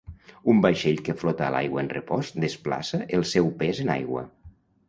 [0.53, 4.27] Un vaixell que flota a l’aigua en repòs desplaça el seu pes en aigua.